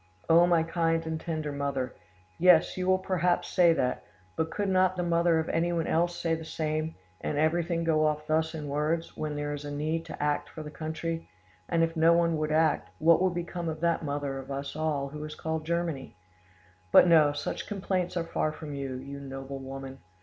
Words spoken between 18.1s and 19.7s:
are far from you, you noble